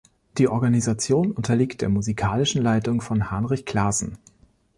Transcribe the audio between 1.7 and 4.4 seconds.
der musikalischen Leitung von Hanrich Claassen.